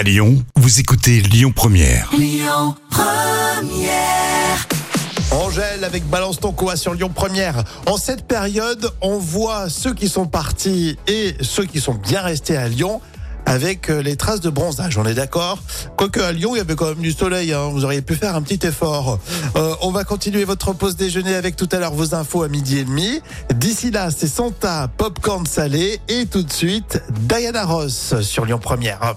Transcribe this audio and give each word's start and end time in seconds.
À 0.00 0.02
Lyon, 0.02 0.42
vous 0.56 0.80
écoutez 0.80 1.20
Lyon 1.20 1.52
Première. 1.54 2.10
Angèle 5.30 5.84
avec 5.84 6.08
Balance 6.08 6.40
ton 6.40 6.52
quoi 6.52 6.76
sur 6.76 6.94
Lyon 6.94 7.10
Première. 7.14 7.64
En 7.84 7.98
cette 7.98 8.26
période, 8.26 8.90
on 9.02 9.18
voit 9.18 9.68
ceux 9.68 9.92
qui 9.92 10.08
sont 10.08 10.26
partis 10.26 10.96
et 11.06 11.34
ceux 11.42 11.66
qui 11.66 11.80
sont 11.80 11.92
bien 11.92 12.22
restés 12.22 12.56
à 12.56 12.66
Lyon 12.66 13.02
avec 13.44 13.90
euh, 13.90 14.00
les 14.00 14.16
traces 14.16 14.40
de 14.40 14.48
bronzage, 14.48 14.96
on 14.96 15.04
est 15.04 15.12
d'accord? 15.12 15.58
Quoique 15.98 16.20
à 16.20 16.32
Lyon, 16.32 16.54
il 16.54 16.58
y 16.58 16.60
avait 16.62 16.76
quand 16.76 16.88
même 16.88 17.02
du 17.02 17.12
soleil, 17.12 17.52
hein, 17.52 17.68
vous 17.70 17.84
auriez 17.84 18.00
pu 18.00 18.14
faire 18.14 18.34
un 18.34 18.40
petit 18.40 18.66
effort. 18.66 19.18
Euh, 19.56 19.74
on 19.82 19.90
va 19.90 20.04
continuer 20.04 20.44
votre 20.44 20.72
pause 20.72 20.96
déjeuner 20.96 21.34
avec 21.34 21.56
tout 21.56 21.68
à 21.72 21.78
l'heure 21.78 21.92
vos 21.92 22.14
infos 22.14 22.42
à 22.42 22.48
midi 22.48 22.78
et 22.78 22.84
demi. 22.84 23.20
D'ici 23.54 23.90
là, 23.90 24.10
c'est 24.10 24.28
Santa, 24.28 24.88
Popcorn 24.96 25.44
Salé 25.44 26.00
et 26.08 26.24
tout 26.24 26.42
de 26.42 26.52
suite, 26.52 27.02
Diana 27.10 27.66
Ross 27.66 28.14
sur 28.22 28.46
Lyon 28.46 28.60
Première. 28.62 29.16